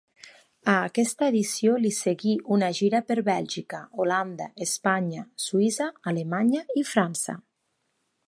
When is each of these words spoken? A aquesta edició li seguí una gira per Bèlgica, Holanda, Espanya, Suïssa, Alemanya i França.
A 0.71 0.75
aquesta 0.91 1.27
edició 1.31 1.73
li 1.81 1.91
seguí 1.97 2.31
una 2.55 2.69
gira 2.79 3.01
per 3.11 3.17
Bèlgica, 3.27 3.83
Holanda, 4.05 4.49
Espanya, 4.69 5.25
Suïssa, 5.49 5.91
Alemanya 6.13 6.65
i 6.83 6.87
França. 6.95 7.37